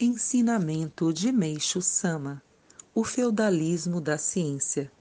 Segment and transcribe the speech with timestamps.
[0.00, 2.40] Ensinamento de Meixo Sama
[2.94, 4.92] O feudalismo da ciência.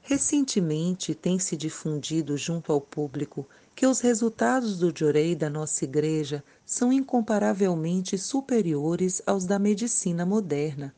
[0.00, 6.44] Recentemente tem se difundido junto ao público que os resultados do Jorei da nossa igreja
[6.64, 10.94] são incomparavelmente superiores aos da medicina moderna.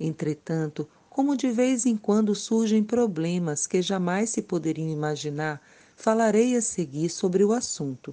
[0.00, 5.62] Entretanto, como de vez em quando surgem problemas que jamais se poderiam imaginar,
[5.94, 8.12] falarei a seguir sobre o assunto.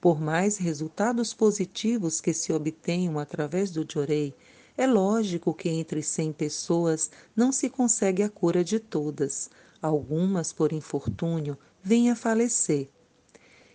[0.00, 4.34] Por mais resultados positivos que se obtenham através do Jorei,
[4.74, 9.50] é lógico que entre 100 pessoas não se consegue a cura de todas.
[9.82, 12.88] Algumas, por infortúnio, vêm a falecer.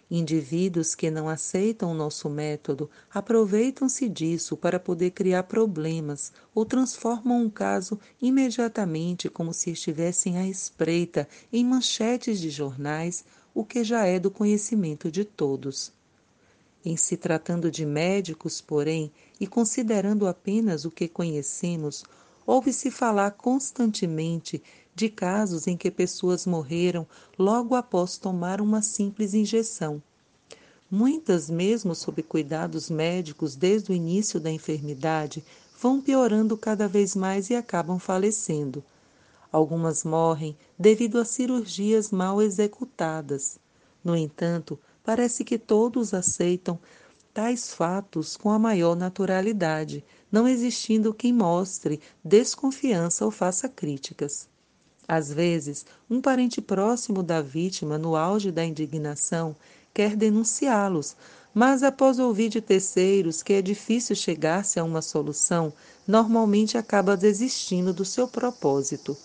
[0.09, 7.39] Indivíduos que não aceitam o nosso método aproveitam-se disso para poder criar problemas ou transformam
[7.39, 13.23] um caso imediatamente como se estivessem à espreita em manchetes de jornais,
[13.53, 15.93] o que já é do conhecimento de todos.
[16.87, 22.03] Em se tratando de médicos, porém, e considerando apenas o que conhecemos,
[22.45, 24.61] ouve-se falar constantemente
[24.93, 27.07] de casos em que pessoas morreram
[27.39, 29.99] logo após tomar uma simples injeção.
[30.89, 35.43] Muitas, mesmo sob cuidados médicos desde o início da enfermidade,
[35.81, 38.83] vão piorando cada vez mais e acabam falecendo.
[39.51, 43.57] Algumas morrem devido a cirurgias mal executadas.
[44.03, 46.79] No entanto, parece que todos aceitam
[47.33, 54.47] tais fatos com a maior naturalidade, não existindo quem mostre desconfiança ou faça críticas.
[55.07, 59.55] Às vezes, um parente próximo da vítima, no auge da indignação,
[59.93, 61.15] quer denunciá-los,
[61.53, 65.71] mas após ouvir de terceiros que é difícil chegar-se a uma solução,
[66.07, 69.15] normalmente acaba desistindo do seu propósito.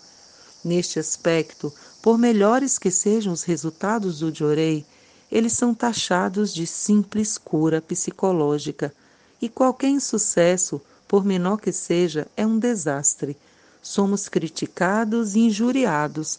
[0.64, 4.84] Neste aspecto, por melhores que sejam os resultados do Jorei,
[5.30, 8.92] eles são taxados de simples cura psicológica,
[9.40, 13.36] e qualquer insucesso, por menor que seja, é um desastre.
[13.82, 16.38] Somos criticados e injuriados.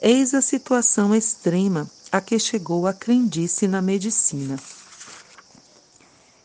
[0.00, 4.58] Eis a situação extrema a que chegou a crendice na medicina.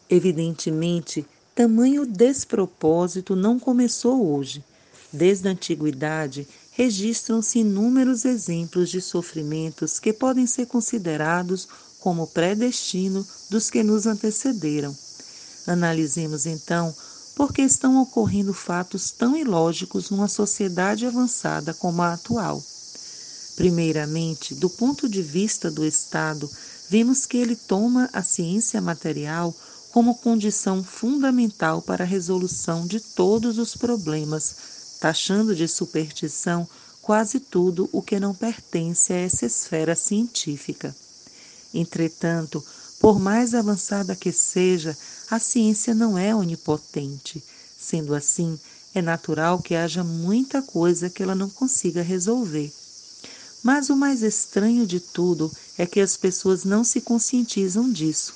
[0.10, 1.26] Evidentemente,
[1.56, 4.64] tamanho despropósito não começou hoje.
[5.12, 11.68] Desde a antiguidade, registram-se inúmeros exemplos de sofrimentos que podem ser considerados
[12.00, 14.96] como predestino dos que nos antecederam.
[15.68, 16.94] Analisemos então
[17.36, 22.62] por que estão ocorrendo fatos tão ilógicos numa sociedade avançada como a atual.
[23.56, 26.50] Primeiramente, do ponto de vista do Estado,
[26.90, 29.56] vimos que ele toma a ciência material
[29.92, 34.73] como condição fundamental para a resolução de todos os problemas
[35.04, 36.66] taxando de superstição
[37.02, 40.96] quase tudo o que não pertence a essa esfera científica.
[41.74, 42.64] Entretanto,
[43.02, 44.98] por mais avançada que seja,
[45.30, 47.44] a ciência não é onipotente.
[47.78, 48.58] Sendo assim,
[48.96, 52.72] é natural que haja muita coisa que ela não consiga resolver.
[53.62, 58.34] Mas o mais estranho de tudo é que as pessoas não se conscientizam disso.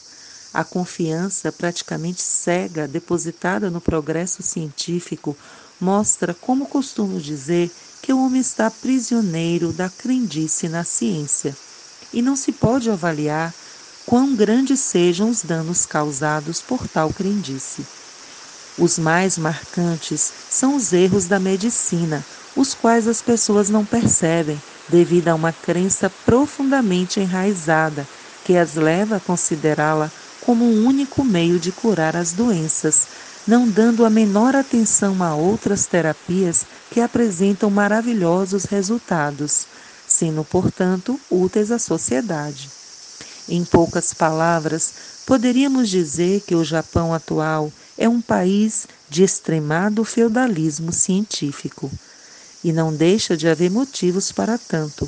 [0.53, 5.33] A confiança praticamente cega depositada no progresso científico
[5.79, 7.71] mostra, como costumo dizer,
[8.01, 11.55] que o homem está prisioneiro da crendice na ciência
[12.13, 13.53] e não se pode avaliar
[14.05, 17.85] quão grandes sejam os danos causados por tal crendice.
[18.79, 22.23] Os mais marcantes são os erros da medicina,
[22.55, 28.07] os quais as pessoas não percebem devido a uma crença profundamente enraizada
[28.45, 30.09] que as leva a considerá-la
[30.45, 33.07] como o um único meio de curar as doenças,
[33.47, 39.65] não dando a menor atenção a outras terapias que apresentam maravilhosos resultados,
[40.05, 42.69] sendo, portanto, úteis à sociedade.
[43.47, 44.93] Em poucas palavras,
[45.25, 51.89] poderíamos dizer que o Japão atual é um país de extremado feudalismo científico.
[52.61, 55.07] E não deixa de haver motivos para tanto.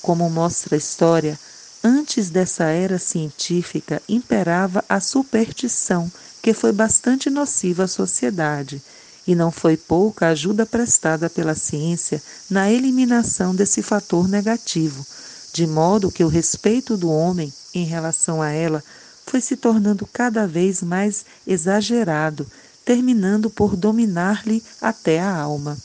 [0.00, 1.38] Como mostra a história,
[1.82, 6.10] antes dessa era científica imperava a superstição
[6.44, 8.82] que foi bastante nociva à sociedade,
[9.26, 15.06] e não foi pouca a ajuda prestada pela ciência na eliminação desse fator negativo,
[15.54, 18.84] de modo que o respeito do homem em relação a ela
[19.24, 22.46] foi se tornando cada vez mais exagerado,
[22.84, 25.78] terminando por dominar-lhe até a alma.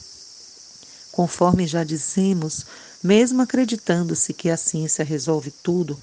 [1.13, 2.65] Conforme já dissemos,
[3.01, 5.97] mesmo acreditando-se que a ciência resolve tudo,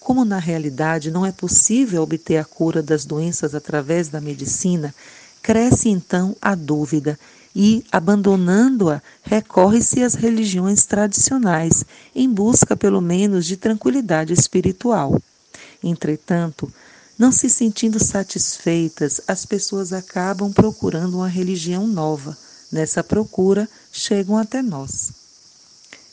[0.00, 4.94] como na realidade não é possível obter a cura das doenças através da medicina,
[5.42, 7.18] cresce então a dúvida
[7.54, 15.20] e, abandonando-a, recorre-se às religiões tradicionais, em busca pelo menos de tranquilidade espiritual.
[15.82, 16.72] Entretanto,
[17.20, 22.34] Não se sentindo satisfeitas, as pessoas acabam procurando uma religião nova.
[22.72, 25.12] Nessa procura, chegam até nós.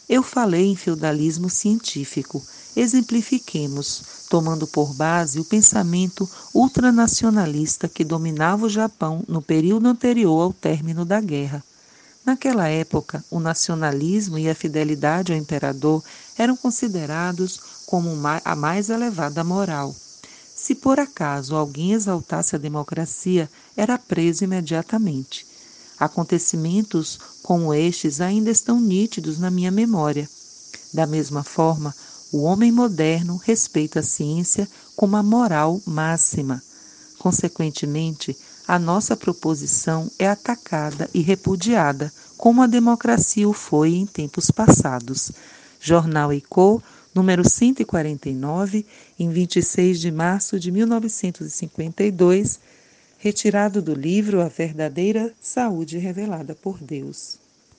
[0.10, 2.44] Eu falei em feudalismo científico.
[2.78, 10.54] Exemplifiquemos, tomando por base o pensamento ultranacionalista que dominava o Japão no período anterior ao
[10.54, 11.64] término da guerra.
[12.24, 16.04] Naquela época, o nacionalismo e a fidelidade ao imperador
[16.38, 18.12] eram considerados como
[18.46, 19.96] a mais elevada moral.
[20.56, 25.48] Se por acaso alguém exaltasse a democracia, era preso imediatamente.
[26.00, 30.30] Acontecimentos como estes ainda estão nítidos na minha memória.
[30.94, 31.96] Da mesma forma,
[32.32, 36.62] o homem moderno respeita a ciência como a moral máxima.
[37.18, 38.38] Consequentemente,
[38.68, 45.32] a nossa proposição é atacada e repudiada, como a democracia o foi em tempos passados.
[45.80, 46.84] Jornal EICO,
[47.16, 48.86] número 149,
[49.18, 52.60] em 26 de março de 1952,
[53.18, 57.47] retirado do livro A Verdadeira Saúde Revelada por Deus.